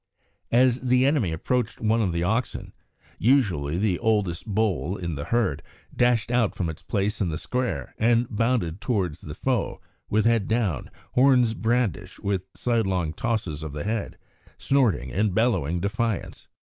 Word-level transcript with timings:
As 0.51 0.79
the 0.79 1.05
enemy 1.05 1.31
approached 1.31 1.79
one 1.79 2.01
of 2.01 2.11
the 2.11 2.23
oxen, 2.23 2.73
usually 3.19 3.77
the 3.77 3.99
oldest 3.99 4.47
bull 4.47 4.97
in 4.97 5.13
the 5.13 5.25
herd, 5.25 5.61
dashed 5.95 6.31
out 6.31 6.55
from 6.55 6.69
his 6.69 6.81
place 6.81 7.21
in 7.21 7.29
the 7.29 7.37
square 7.37 7.93
and 7.99 8.25
bounded 8.35 8.81
towards 8.81 9.21
the 9.21 9.35
foe, 9.35 9.79
with 10.09 10.25
head 10.25 10.47
down, 10.47 10.89
horns 11.11 11.53
brandished 11.53 12.17
with 12.19 12.47
sidelong 12.55 13.13
tosses 13.13 13.61
of 13.61 13.73
the 13.73 13.83
head, 13.83 14.17
snorting 14.57 15.11
and 15.11 15.35
bellowing 15.35 15.79
defiance. 15.79 16.47